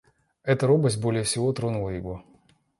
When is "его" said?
1.91-2.23